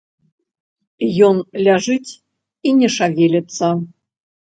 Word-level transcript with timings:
Ён 1.27 1.35
ляжыць 1.69 2.11
і 2.67 2.77
не 2.83 2.89
шавеліцца. 2.99 3.65